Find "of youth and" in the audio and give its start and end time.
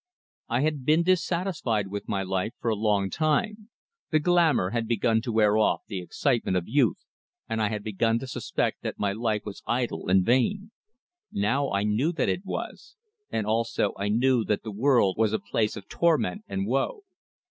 6.57-7.61